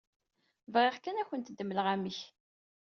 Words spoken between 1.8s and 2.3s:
amek.